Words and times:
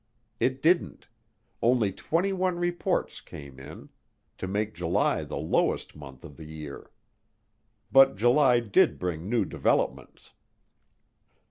It 0.39 0.63
didn't 0.63 1.05
only 1.61 1.91
twenty 1.91 2.33
one 2.33 2.57
reports 2.57 3.21
came 3.21 3.59
in, 3.59 3.89
to 4.39 4.47
make 4.47 4.73
July 4.73 5.23
the 5.23 5.37
lowest 5.37 5.95
month 5.95 6.23
of 6.23 6.37
the 6.37 6.45
year. 6.47 6.89
But 7.91 8.15
July 8.15 8.61
did 8.61 8.97
bring 8.97 9.29
new 9.29 9.45
developments. 9.45 10.33